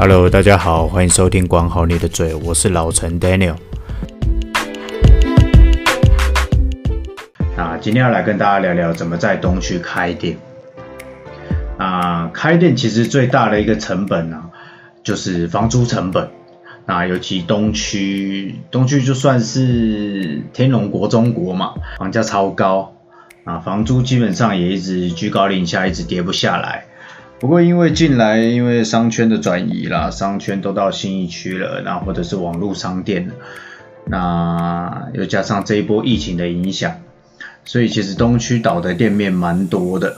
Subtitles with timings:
[0.00, 3.56] Hello，大家好，欢迎收听管好你的嘴，我是老陈 Daniel。
[7.56, 10.38] 那今天要来跟大家聊聊怎么在东区开店。
[11.78, 14.50] 啊，开店其实最大的一个成本呢、啊，
[15.02, 16.30] 就是房租成本。
[16.86, 22.94] 那尤其东区，东区就算是天龙国中国嘛，房价超高，
[23.42, 26.84] 啊，房租基本上也一直居高临下，一直跌不下来。
[27.40, 33.30] 不过因为近来因为商圈的转移啦，商圈都到新义区了，然后或者是网络商店，
[34.06, 36.92] 那又加上这一波疫情的影响，
[37.64, 40.16] 所以其实东区倒的店面蛮多的，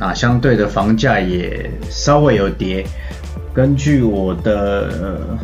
[0.00, 2.84] 那相对的房价也稍微有跌，
[3.54, 5.38] 根据我的、呃、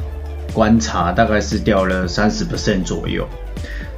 [0.53, 3.25] 观察，大概是掉了三十 percent 左右，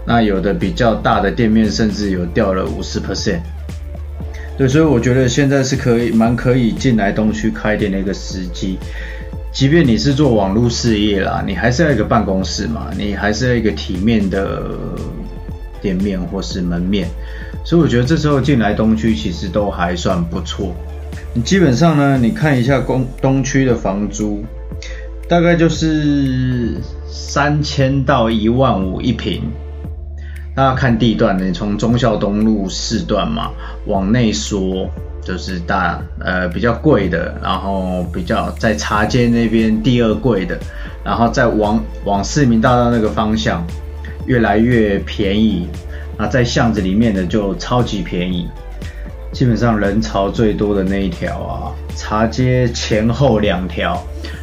[0.06, 3.40] 那有的比较大的店面甚至有掉了五十 percent。
[4.60, 8.78] 对，所以我觉得现在是可以蛮可以进来东区开店的一个时机，
[9.50, 14.62] 即便你是做网络事业啦，你还是要一个办公室嘛，你还是要一个体面的
[15.80, 17.08] 店面或是门面，
[17.64, 20.74] 所以我觉得这时候进来东区其实都还算不错。
[21.32, 24.44] 你基本上呢，你看一下东东区的房租，
[25.26, 26.74] 大概就是
[27.08, 29.42] 三千到一万五一平。
[30.60, 33.50] 大家看地段，你从忠孝东路四段嘛
[33.86, 34.86] 往内缩，
[35.22, 40.58] 就是大呃比较贵的，然后比较在茶街那边第二贵的，
[41.02, 43.66] 然后再往往市民大道那个方向
[44.26, 45.66] 越来越便宜，
[46.18, 48.46] 那在巷子里面的就超级便宜，
[49.32, 53.98] 基本上人潮最多的那一条啊，茶街前后两条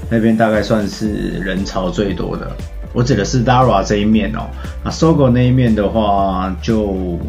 [0.09, 2.51] 那边大概算是人潮最多的。
[2.93, 4.47] 我指的是 Dara 这一面哦，
[4.83, 7.19] 那 SOGO 那一面的话，就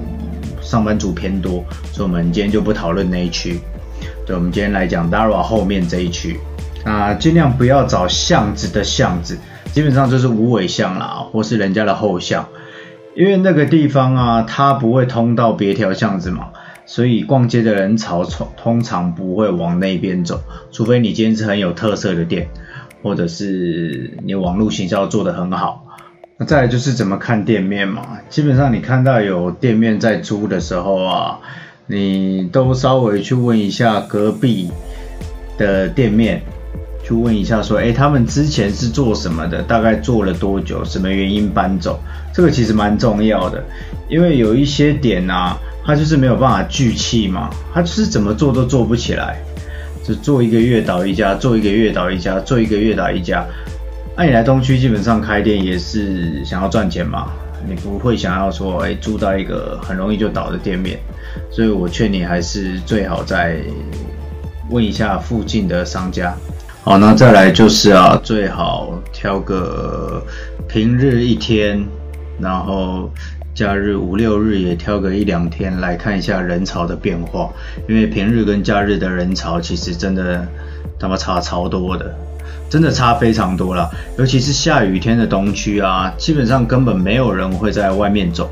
[0.63, 3.61] 上班族偏多，所以我们今天就不讨论那一区。
[4.27, 6.39] 对，我们今天来讲 Dara 后面这一区，
[6.85, 9.39] 啊，尽量不要找巷子的巷子，
[9.73, 12.49] 基本上就是无尾巷啦，或是人家的后巷，
[13.17, 16.49] 因为那个地方啊，它不会通到别条巷子嘛，
[16.87, 18.25] 所以逛街的人潮
[18.57, 20.41] 通常不会往那边走，
[20.71, 22.49] 除非你今天是很有特色的店。
[23.03, 25.87] 或者是你网络行销做得很好，
[26.37, 28.03] 那再来就是怎么看店面嘛。
[28.29, 31.39] 基本上你看到有店面在租的时候啊，
[31.87, 34.71] 你都稍微去问一下隔壁
[35.57, 36.43] 的店面，
[37.05, 39.63] 去问一下说，诶，他们之前是做什么的？
[39.63, 40.85] 大概做了多久？
[40.85, 41.99] 什么原因搬走？
[42.35, 43.65] 这个其实蛮重要的，
[44.09, 49.41] 因为有一些点啊，它就是没有办法聚气嘛，它就是怎么做都做不起来。
[50.09, 53.45] 就做一个月倒一家，做一个月倒一家，做一个月倒一家。
[54.17, 57.31] 那你来东区基本上开店也是想要赚钱嘛，
[57.69, 60.99] 你不会想要说，哎，租到一个很容易就倒的店面。
[61.51, 63.59] 所以我劝你还是最好再
[64.71, 66.35] 问一下附近的商家。
[66.83, 70.25] 好，那再来就是啊，最好挑个
[70.67, 71.85] 平日一天，
[72.41, 73.11] 然后。
[73.55, 77.51] 假日五六日也挑个一两天来看一下人潮的变化，
[77.89, 80.47] 因为平日跟假日的人潮其实真的
[80.97, 82.15] 他妈差超多的，
[82.71, 83.91] 真的差非常多了。
[84.17, 88.49] 尤其是下雨天的东区啊，基本上根本没有人会在外面走。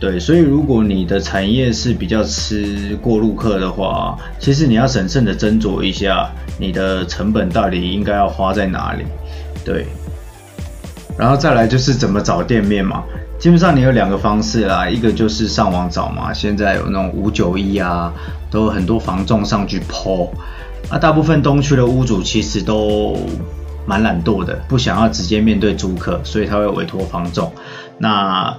[0.00, 9.04] 对，所以如果你的产业是比较吃过路客的话，其实你要审慎的斟酌一下你的成本到底应该要花在哪里。
[9.64, 9.86] 对，
[11.16, 13.04] 然后再来就是怎么找店面嘛。
[13.38, 18.12] 基本上你有两个方式啦，一个就是上网找嘛，现在有那种五九一啊，
[18.50, 20.30] 都有很多房仲上去 po。
[20.90, 23.16] 那大部分东区的屋主其实都
[23.86, 27.52] 蛮懒惰的，不想要直接面对租客，所以他会委托房仲。
[27.98, 28.56] 那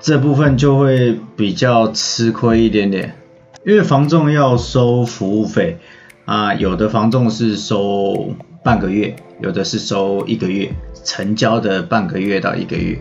[0.00, 3.16] 这部分就会比较吃亏一点点，
[3.66, 5.78] 因为房仲要收服务费
[6.24, 8.34] 啊，有的房仲是收
[8.64, 10.72] 半个月，有的是收一个月，
[11.04, 12.98] 成交的半个月到一个月。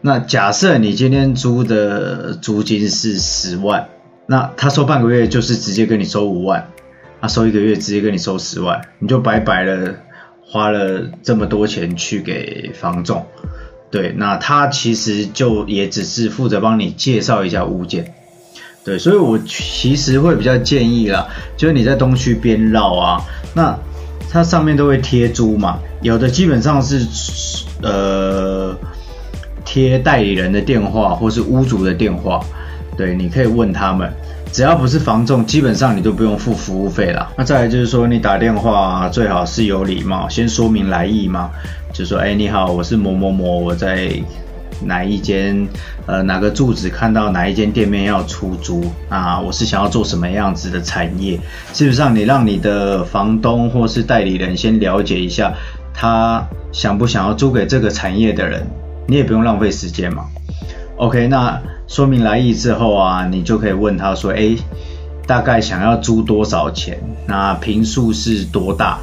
[0.00, 3.88] 那假设你今天租的租金是十万，
[4.26, 6.70] 那他收半个月就是直接跟你收五万，
[7.20, 9.96] 他收一个月直接跟你收十万，你就白白的
[10.40, 13.26] 花了这么多钱去给房仲，
[13.90, 18.14] 对，那他其实就也只是负责帮你介绍一下物件，
[18.84, 23.20] 对，所以我其实会比较建议啦，就是你在东区边绕啊，
[23.54, 23.78] 那
[24.30, 27.06] 它上面都会贴租嘛，有的基本上是
[27.82, 28.76] 呃。
[29.68, 32.40] 贴代理人的电话或是屋主的电话，
[32.96, 34.08] 对，你可以问他们，
[34.52, 37.28] 只要不是房仲，基本上你都不用付服务费啦。
[37.36, 41.50] 那再来就是说，你打电话最好是有礼貌，先说明来意嘛，
[41.92, 44.08] 就说，哎，你好，我是某某某，我在
[44.84, 45.66] 哪一间
[46.06, 51.38] 呃哪个住址看到哪一间店面要出租啊，我是想要做什么样子的产业。
[51.72, 55.54] 事实上你让你的房东或是代理人先了解一下，
[55.94, 58.66] 他想不想要租给这个产业的人，
[59.06, 60.24] 你也不用浪费时间嘛。
[60.96, 64.56] OK，那说明来意之后啊，你就可以问他说，诶，
[65.26, 66.98] 大概想要租多少钱？
[67.26, 68.98] 那坪数是多大？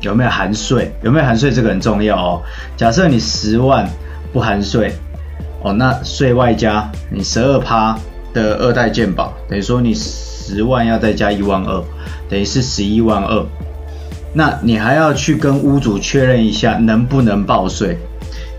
[0.00, 0.92] 有没有含税？
[1.02, 1.50] 有没有含税？
[1.50, 2.42] 这个很重要哦。
[2.76, 3.88] 假设你十万
[4.32, 4.92] 不含税，
[5.62, 7.98] 哦，那税外加你十二趴
[8.32, 11.82] 的二代健保，等于说你十万要再加一万二，
[12.28, 13.44] 等于是十一万二。
[14.32, 17.96] 那你还要去跟屋主确认一下能不能报税，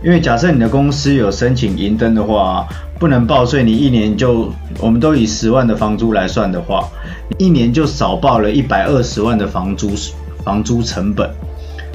[0.04, 2.68] 因为假设你的公司有申请银登的话，
[3.00, 6.90] 不能报税，你一年就，我们都以十万的房租来算的话，
[7.38, 9.92] 一年就少报了一百二十万的房租。
[10.42, 11.30] 房租成本，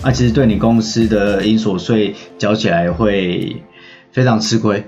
[0.03, 3.57] 那其实对你公司的应所税缴起来会
[4.15, 4.87] 非常吃亏。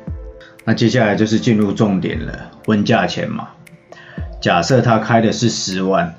[0.64, 3.48] 那接下来就是进入重点了，问价钱嘛。
[4.40, 6.14] 假设他开的是十万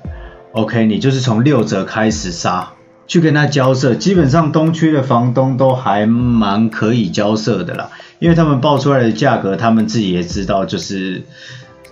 [0.52, 2.72] ，OK，你就是从六折开始杀，
[3.06, 3.94] 去跟他交涉。
[3.94, 11.22] 基本上东区的房东都还蛮可以交涉的啦，因为他们报出来的价格，他们自己也知道，就是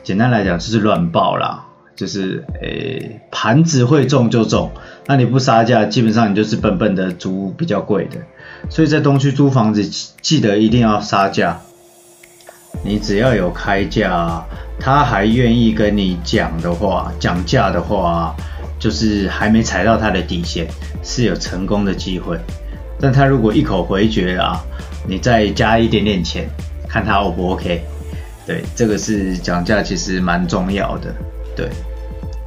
[0.03, 1.66] 简单来讲就是乱报啦。
[1.97, 4.71] 就是诶，盘子会中就中，
[5.07, 8.19] 那你不杀价，基本上你就是笨笨的租比较贵的。
[8.69, 9.83] 所以在东区租房子，
[10.21, 11.61] 记得一定要杀价。
[12.85, 14.45] 你只要有开价，
[14.79, 18.37] 他还愿意跟你讲的话，讲价的话，
[18.79, 20.69] 就是还没踩到他的底线，
[21.03, 22.39] 是有成功的机会。
[23.01, 24.63] 但他如果一口回绝啊，
[25.09, 26.47] 你再加一点点钱，
[26.87, 27.83] 看他 O 不 OK？
[28.47, 31.15] 对，这个是讲价其实蛮重要的。
[31.57, 31.69] 对，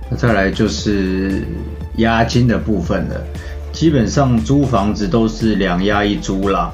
[0.09, 1.43] 那再来就是
[1.97, 3.19] 押金的部分了。
[3.73, 6.71] 基本上租房子都是两押一租啦，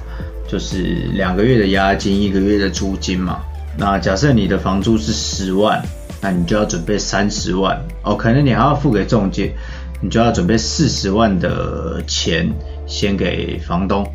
[0.48, 0.78] 就是
[1.14, 3.40] 两个月的押金，一个月的租金嘛。
[3.78, 5.82] 那假设你的房租是十万，
[6.22, 8.16] 那你就要准备三十万哦。
[8.16, 9.54] 可能你还要付给中介，
[10.02, 12.50] 你就要准备四十万的钱
[12.88, 14.06] 先给房东。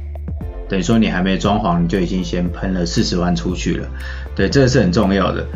[0.69, 3.89] 等于说你还没装潢，你就已经先喷了四十万出去了。
[4.35, 5.47] 对，这个是很重要的。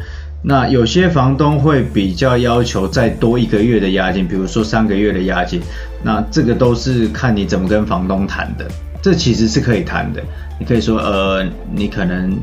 [0.47, 5.59] 那有些房东会比较要求再多一个月的押金，比如说三个月的押金，
[6.03, 8.67] 那这个都是看你怎么跟房东谈的，
[9.01, 10.23] 这其实是可以谈的。
[10.61, 12.39] 你可以说，呃，你可能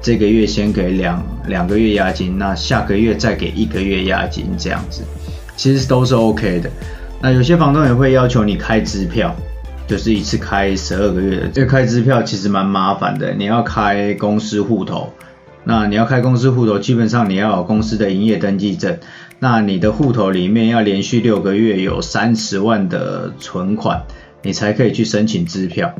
[0.00, 5.02] 这个月先给两两个月押金，那下个月再给一个月押金，这样子，
[5.54, 6.70] 其实都是 OK 的。
[7.20, 9.36] 那有些房东也会要求你开支票，
[9.86, 15.12] 就是一次开十二个月的，这个开支票其实蛮麻烦的，你要开公司户头。
[15.68, 18.96] 那你要开公司户头，基本上你要有公司的营业登记证。
[19.38, 24.04] 那你的户头里面要连续六个月有三十万的存款，
[24.42, 25.94] 你才可以去申请支票。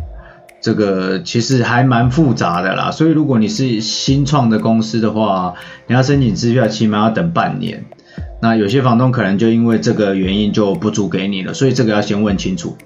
[0.63, 2.91] 这个其实还蛮复杂的啦。
[2.93, 5.53] 所以如果你是新创的公司的话，
[5.87, 7.85] 你要申请支票，起码要等半年。
[8.41, 12.79] 那有些房东可能就因为这个原因就不租给你了，所以这个要先问清楚。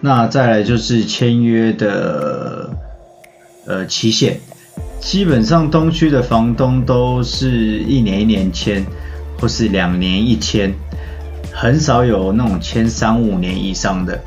[0.00, 2.70] 那再来就是签约的
[3.66, 4.40] 呃期限。
[5.02, 8.82] 基本上东区的房东都是一年一年签，
[9.38, 10.72] 或是两年一签，
[11.52, 14.18] 很少有那种签三五年以上的。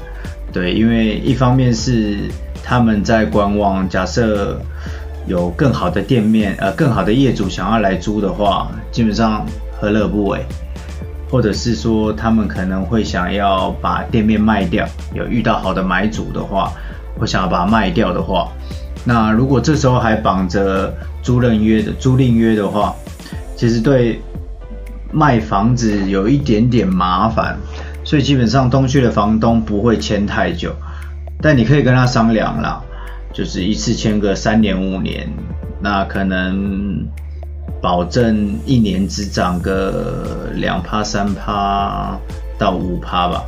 [0.52, 2.30] 对，因为一方面是
[2.62, 4.62] 他们在观望，假设
[5.26, 9.46] 有更好的店面，呃，更好的业主想要来租的话，基本上
[9.80, 10.46] 何乐不为。
[11.32, 16.72] 或者是说他们可能会想要把店面卖掉，有遇到好的买主的话，
[17.18, 18.52] 或想要把它卖掉的话。
[19.08, 22.96] 那如果这时候还绑着租赁约的租赁约的话，
[23.56, 24.20] 其实对
[25.12, 27.56] 卖房子有一点点麻烦，
[28.04, 30.74] 所以基本上东区的房东不会签太久，
[31.40, 32.82] 但你可以跟他商量啦，
[33.32, 35.30] 就是一次签个三年五年，
[35.80, 37.08] 那可能
[37.80, 42.18] 保证一年只涨个两趴三趴
[42.58, 43.44] 到五趴吧，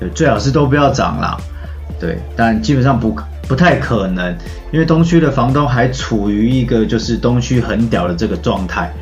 [0.00, 1.38] 对，最好是都不要涨啦，
[2.00, 3.16] 对，但基本上不。
[3.48, 4.36] 不太可能，
[4.72, 8.92] 因为东区的房东还处于一个就是东区很屌的这个状态。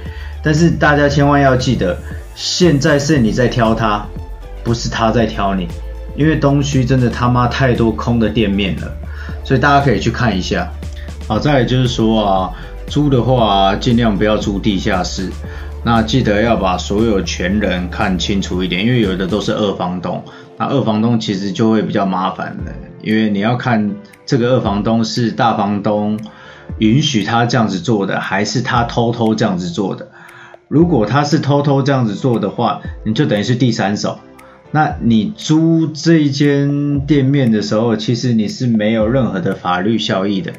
[0.42, 1.96] 但是大家千万要记得，
[2.34, 4.06] 现在是你在挑他，
[4.62, 5.66] 不是他在挑你。
[6.16, 8.92] 因为东区真的他妈太多空的店面了，
[9.42, 10.70] 所以大家可以去看一下。
[11.26, 12.52] 好，再来就是说啊，
[12.86, 15.28] 租的话尽量不要租地下室。
[15.82, 20.22] 那记得要把所有权人看清楚一点，因为有的都是二房东。
[20.56, 26.18] 那二房东其实就会比较麻烦了，因为你要看这个二房东是大房东
[26.78, 30.10] 允许他这样子做的，还是他偷偷这样子做的。
[30.68, 34.18] 如果他是偷偷这样子做的话，你就等于是第三手。
[34.70, 40.52] 那你租这一间店面的时候，其实你是没有任何的法律效益的，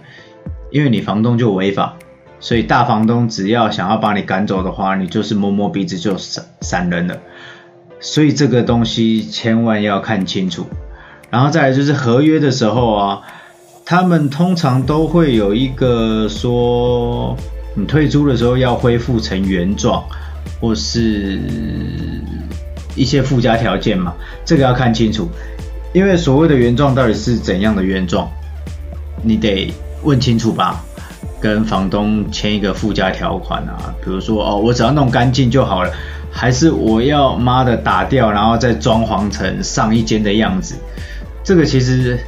[0.72, 1.98] 因为你房东就违法，
[2.40, 7.18] 所以大房东只要想要把你赶走的话，你就是摸摸鼻子就闪闪人了。
[8.00, 10.66] 所以这个东西千万要看清楚。
[11.30, 13.22] 然后再来就是合约的时候啊，
[13.84, 17.36] 他们通常都会有一个说，
[17.74, 20.04] 你退租的时候要恢复成原状，
[20.62, 21.40] 或是
[22.96, 24.14] 一些附加条件嘛，
[24.46, 25.28] 这个要看清楚。
[25.94, 28.30] 因为所谓的原状到底是怎样的原状，
[29.24, 29.74] 你得
[30.04, 30.84] 问清楚吧，
[31.40, 35.92] 跟房东签一个附加条款啊，比如说哦，我只要弄干净就好了，
[36.38, 40.75] 还是我要妈的打掉，然后再装潢成上一间的样子，
[41.46, 42.20] 这个其实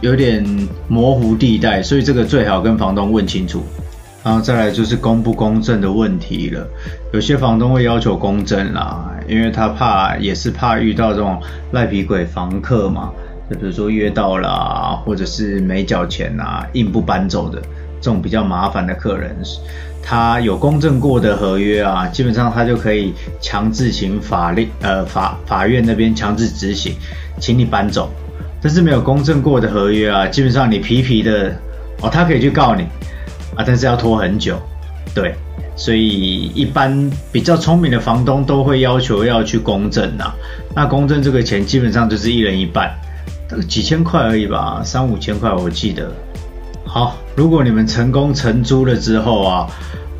[0.00, 0.42] 有点
[0.88, 3.62] 模糊地带，所以这个最好跟房东问清楚。
[4.24, 6.66] 然后再来就是公不公正的问题了，
[7.12, 11.38] 有些房东会要求公证啦，因为他怕也是怕遇到这种
[11.72, 13.10] 赖皮鬼房客嘛，
[13.50, 17.60] 就比如说约到了，或者是没缴钱啊，硬不搬走的。
[18.02, 19.34] 这种比较麻烦的客人，
[20.02, 26.94] 他有公证过的合约啊，基本上他就可以强制请法律呃法法院那边强制执行，
[27.40, 28.10] 请你搬走。
[28.60, 31.56] 但是没有公证过的合约啊，基本上你皮皮的
[32.02, 32.84] 哦，他可以去告你。
[33.54, 34.58] 啊，但是要拖很久，
[35.14, 35.34] 对，
[35.76, 40.32] 所以一般比较聪明的房东都会要求要去公证呐。
[40.74, 42.90] 那公证这个钱基本上就是一人一半，
[43.68, 46.10] 几千块而已吧，三五千块我记得。
[46.94, 49.66] 好，如果你们成功承租了之后啊，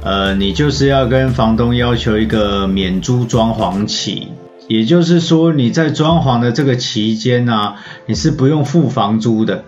[0.02, 4.28] 呃，你就是要跟房东要求一个免租装潢期，
[4.68, 7.76] 也就是说你在装潢的这个期间啊，
[8.06, 9.64] 你是不用付房租的。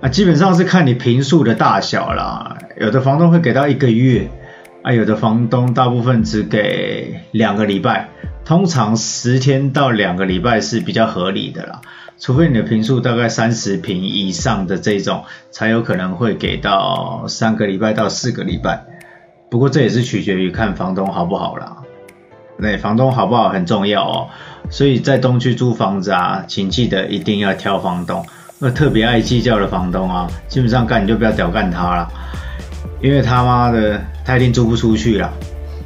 [0.00, 4.30] 啊，基本上是看你平数的大小啦，有的房东会给到一个月，
[4.80, 8.08] 啊，有的房东大部分只给两个礼拜，
[8.46, 11.82] 通常十天到两个礼拜是比较合理的啦，
[12.18, 18.84] 除非你的平数大概三十平以上的这种，才有可能会给到三个礼拜到四个礼拜，
[19.50, 21.76] 不过这也是取决于看房东好不好啦，
[22.58, 24.28] 那，房东好不好很重要哦，
[24.70, 28.24] 所以在东区租房子啊，请记得一定要挑房东。
[28.58, 32.08] 那特别爱计较的房东啊，基本上干你就不要屌干他了，
[33.02, 35.30] 因为他妈的他一定租不出去了。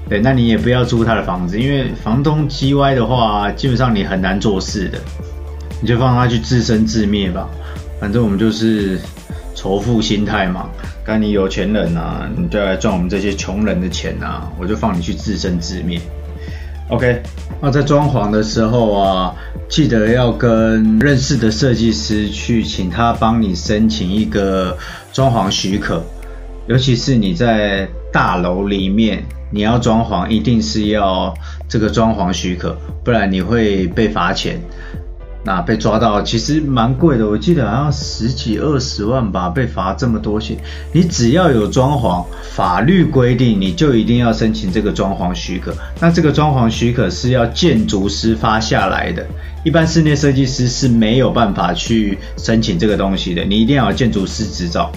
[0.08, 4.98] 对，那你也不要租他的房子，因为房东叽歪的话，基本上你很难做事的，
[5.80, 7.48] 你就放他去自生自灭吧。
[8.00, 8.98] 反正我们就是
[9.54, 10.70] 仇富心态嘛，
[11.04, 16.00] 干你有钱人啊，你就来赚我们这些穷人的钱啊，我就放你去自生自灭。
[16.88, 17.22] OK，
[17.60, 19.34] 那在装潢的时候啊，
[19.68, 24.76] 记得要跟认识的设计师去请他帮你申请一个
[25.12, 26.02] 装潢许可，
[26.66, 29.22] 尤其是你在大楼里面，
[29.52, 31.32] 你要装潢，一定是要
[31.68, 34.58] 这个装潢许可，不然你会被罚钱。
[35.42, 40.54] 那被抓到其实蛮贵的，我记得好像十几二十万吧，被罚这么多钱。
[40.92, 45.74] 你只要有装潢，法律规定你就一定要申请这个装潢许可。
[45.98, 49.26] 那这个装潢许可是要建筑师发下来的，
[49.64, 54.92] 一般室内设计师是没有办法去申请这个东西的，你一定要有建筑师执照。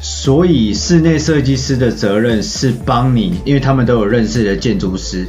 [0.00, 5.26] 所以室内设计师的责任是帮你，因为他们都有认识的建筑师，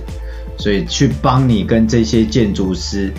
[0.57, 3.11] 所以去帮你跟这些建筑师。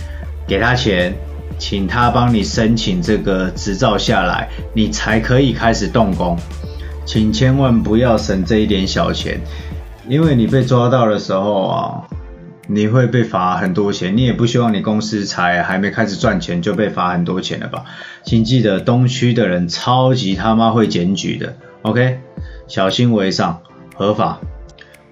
[0.51, 1.15] 给他钱，
[1.59, 6.37] 请他帮你申请这个执照下来，你才可以开始动工。
[7.07, 9.41] 请千万不要省这一点小钱，
[10.09, 12.03] 因为你被抓到的时候啊，
[12.67, 14.17] 你会被罚很多钱。
[14.17, 17.85] 你也不希望你公司才还没开始赚钱就被罚很多钱了吧？
[18.25, 22.19] 请记得东区的人超级他妈会检举的，OK？
[22.67, 23.61] 小心为上，
[23.95, 24.41] 合法。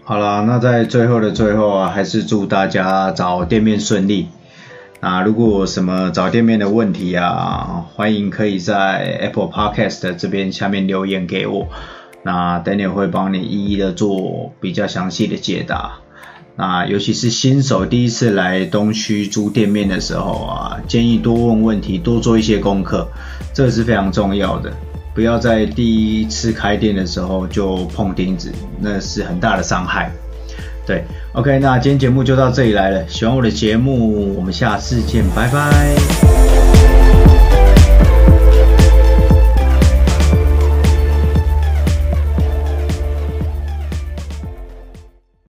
[0.02, 4.26] 好啦，那在最后的最后啊，还是祝大家找店面顺利。
[5.00, 11.69] 那如果什么找店面的问题啊，欢迎可以在 Apple Podcast 这边下面留言给我，
[12.25, 16.00] 那 Daniel 会帮你一一的做比较详细的解答。
[16.57, 23.07] 那尤其是新手第一次来东区租店面的时候啊，建议多问问题，多做一些功课，
[23.55, 24.73] 这是非常重要的。
[25.14, 30.11] 不要在第一次开店的时候就碰钉子，那是很大的伤害。
[30.88, 31.04] 对
[31.35, 33.07] ，OK，那今天节目就到这里来了。
[33.09, 36.28] 喜欢我的节目，我们下次见，拜拜。